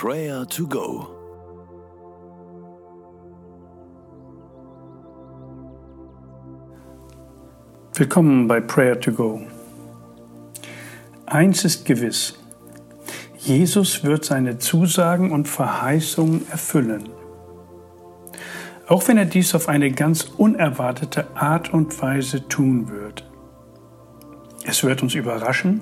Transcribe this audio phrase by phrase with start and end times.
[0.00, 1.08] Prayer to Go.
[7.94, 9.42] Willkommen bei Prayer to Go.
[11.26, 12.38] Eins ist gewiss,
[13.38, 17.08] Jesus wird seine Zusagen und Verheißungen erfüllen.
[18.86, 23.28] Auch wenn er dies auf eine ganz unerwartete Art und Weise tun wird.
[24.64, 25.80] Es wird uns überraschen,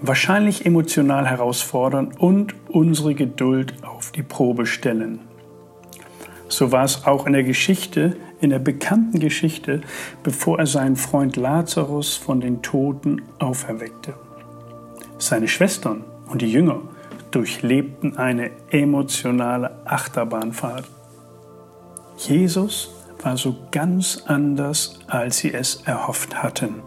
[0.00, 5.20] wahrscheinlich emotional herausfordern und unsere Geduld auf die Probe stellen.
[6.48, 9.80] So war es auch in der Geschichte, in der bekannten Geschichte,
[10.22, 14.14] bevor er seinen Freund Lazarus von den Toten auferweckte.
[15.18, 16.82] Seine Schwestern und die Jünger
[17.30, 20.84] durchlebten eine emotionale Achterbahnfahrt.
[22.18, 26.82] Jesus war so ganz anders, als sie es erhofft hatten.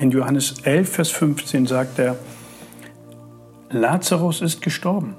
[0.00, 2.16] In Johannes 11, Vers 15 sagt er,
[3.68, 5.14] Lazarus ist gestorben.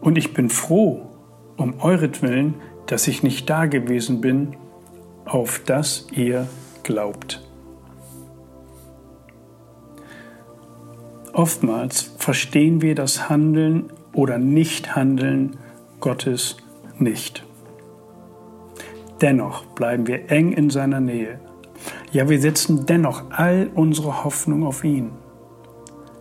[0.00, 1.08] Und ich bin froh
[1.56, 2.54] um euretwillen,
[2.86, 4.54] dass ich nicht da gewesen bin,
[5.24, 6.46] auf das ihr
[6.84, 7.42] glaubt.
[11.32, 15.56] Oftmals verstehen wir das Handeln oder Nichthandeln
[15.98, 16.58] Gottes
[17.00, 17.44] nicht.
[19.20, 21.40] Dennoch bleiben wir eng in seiner Nähe.
[22.12, 25.12] Ja, wir setzen dennoch all unsere Hoffnung auf ihn.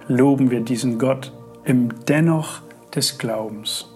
[0.07, 2.61] Loben wir diesen Gott im Dennoch
[2.93, 3.89] des Glaubens.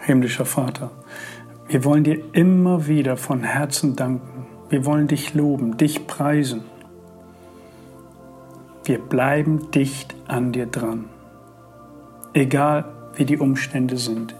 [0.00, 0.90] Himmlischer Vater,
[1.66, 4.33] wir wollen dir immer wieder von Herzen danken.
[4.68, 6.62] Wir wollen dich loben, dich preisen.
[8.84, 11.06] Wir bleiben dicht an dir dran,
[12.32, 12.84] egal
[13.14, 14.34] wie die Umstände sind.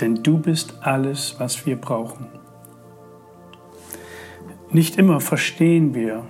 [0.00, 2.26] Denn du bist alles, was wir brauchen.
[4.70, 6.24] Nicht immer verstehen wir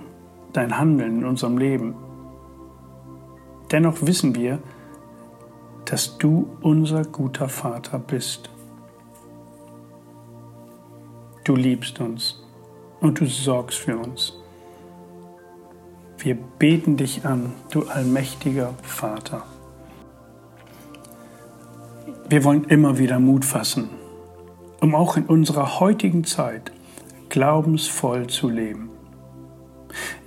[0.53, 1.95] dein Handeln in unserem Leben.
[3.71, 4.59] Dennoch wissen wir,
[5.85, 8.49] dass du unser guter Vater bist.
[11.49, 12.39] Du liebst uns
[13.01, 14.35] und du sorgst für uns.
[16.19, 19.41] Wir beten dich an, du allmächtiger Vater.
[22.29, 23.89] Wir wollen immer wieder Mut fassen,
[24.79, 26.71] um auch in unserer heutigen Zeit
[27.29, 28.91] glaubensvoll zu leben.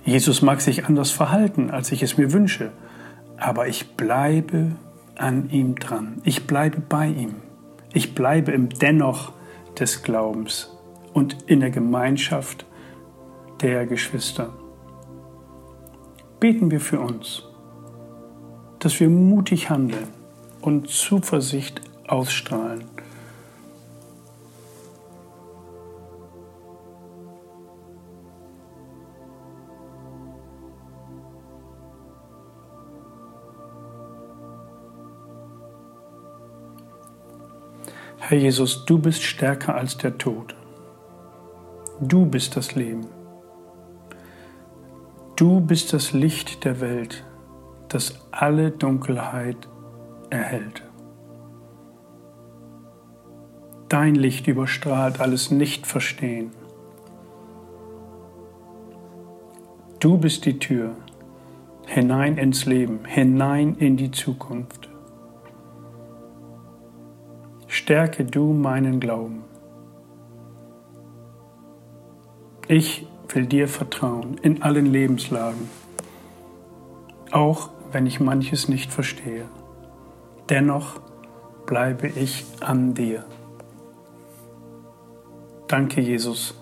[0.03, 2.73] Jesus mag sich anders verhalten, als ich es mir wünsche,
[3.37, 4.73] aber ich bleibe
[5.15, 6.21] an ihm dran.
[6.25, 7.35] Ich bleibe bei ihm.
[7.93, 9.31] Ich bleibe im Dennoch
[9.79, 10.73] des Glaubens
[11.13, 12.65] und in der Gemeinschaft
[13.61, 14.53] der Geschwister.
[16.39, 17.43] Beten wir für uns,
[18.79, 20.07] dass wir mutig handeln
[20.61, 22.93] und Zuversicht ausstrahlen
[38.33, 40.55] Herr Jesus, du bist stärker als der Tod.
[42.07, 43.05] Du bist das Leben.
[45.35, 47.23] Du bist das Licht der Welt,
[47.89, 49.57] das alle Dunkelheit
[50.29, 50.83] erhält.
[53.89, 56.51] Dein Licht überstrahlt alles Nichtverstehen.
[59.99, 60.95] Du bist die Tür
[61.85, 64.89] hinein ins Leben, hinein in die Zukunft
[67.73, 69.43] stärke du meinen Glauben.
[72.75, 75.69] Ich will dir vertrauen in allen Lebenslagen,
[77.29, 79.45] auch wenn ich manches nicht verstehe.
[80.49, 80.99] Dennoch
[81.67, 83.25] bleibe ich an dir.
[85.67, 86.55] Danke, Jesus,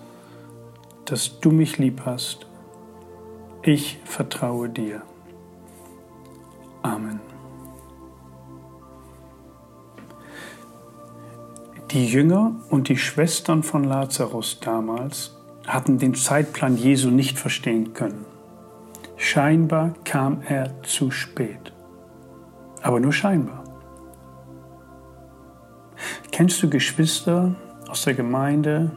[1.06, 2.46] dass du mich lieb hast.
[3.62, 5.00] Ich vertraue dir.
[6.82, 7.20] Amen.
[11.90, 15.38] Die Jünger und die Schwestern von Lazarus damals
[15.72, 18.26] hatten den Zeitplan Jesu nicht verstehen können.
[19.16, 21.72] Scheinbar kam er zu spät.
[22.82, 23.64] Aber nur scheinbar.
[26.30, 27.54] Kennst du Geschwister
[27.88, 28.90] aus der Gemeinde,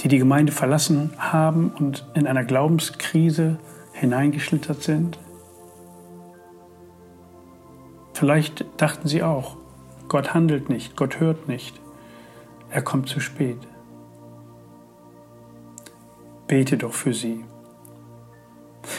[0.00, 3.58] die die Gemeinde verlassen haben und in einer Glaubenskrise
[3.92, 5.18] hineingeschlittert sind?
[8.12, 9.56] Vielleicht dachten sie auch,
[10.08, 11.80] Gott handelt nicht, Gott hört nicht,
[12.70, 13.58] er kommt zu spät.
[16.46, 17.44] Bete doch für sie,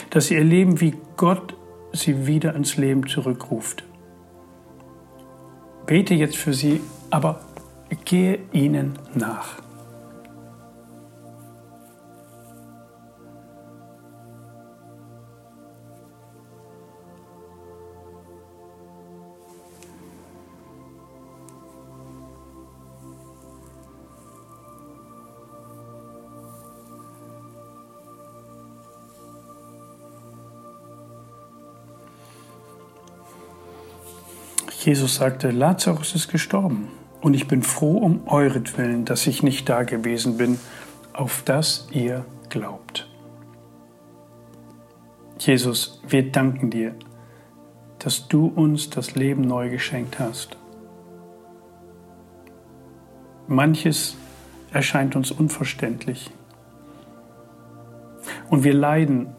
[0.09, 1.55] dass sie erleben, wie Gott
[1.93, 3.83] sie wieder ins Leben zurückruft.
[5.85, 7.39] Bete jetzt für sie, aber
[8.03, 9.66] gehe ihnen nach.
[34.87, 36.87] Jesus sagte, Lazarus ist gestorben
[37.19, 40.57] und ich bin froh um euretwillen, dass ich nicht da gewesen bin,
[41.11, 43.09] auf das ihr glaubt.
[45.39, 46.95] Jesus, wir danken dir,
[47.99, 50.55] dass du uns das Leben neu geschenkt hast.
[53.45, 54.15] Manches
[54.71, 56.31] erscheint uns unverständlich.
[58.49, 59.35] Und wir leiden,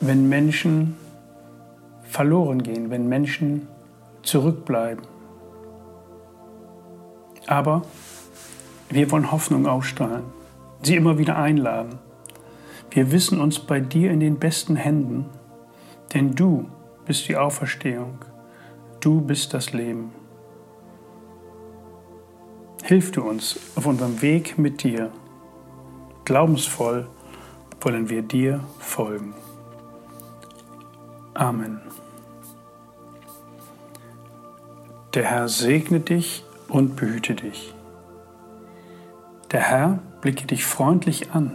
[0.00, 0.96] wenn Menschen
[2.02, 3.68] verloren gehen, wenn Menschen
[4.26, 5.06] zurückbleiben.
[7.46, 7.82] Aber
[8.90, 10.24] wir wollen Hoffnung ausstrahlen,
[10.82, 11.98] sie immer wieder einladen.
[12.90, 15.26] Wir wissen uns bei dir in den besten Händen,
[16.14, 16.66] denn du
[17.04, 18.18] bist die Auferstehung,
[19.00, 20.12] du bist das Leben.
[22.82, 25.10] Hilf du uns auf unserem Weg mit dir.
[26.24, 27.08] Glaubensvoll
[27.80, 29.34] wollen wir dir folgen.
[31.34, 31.80] Amen.
[35.16, 37.74] Der Herr segne dich und behüte dich.
[39.50, 41.52] Der Herr blicke dich freundlich an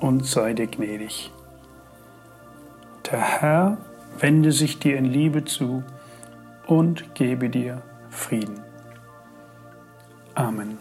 [0.00, 1.30] und sei dir gnädig.
[3.10, 3.76] Der Herr
[4.18, 5.84] wende sich dir in Liebe zu
[6.66, 8.62] und gebe dir Frieden.
[10.34, 10.78] Amen.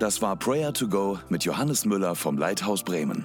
[0.00, 3.24] Das war Prayer to Go mit Johannes Müller vom Leithaus Bremen.